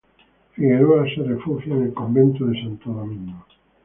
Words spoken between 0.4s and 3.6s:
Figueroa se refugia en el convento de Santo Domingo.